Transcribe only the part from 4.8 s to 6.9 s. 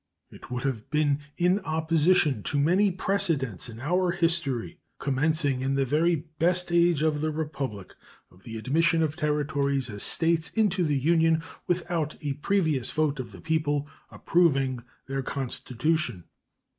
commencing in the very best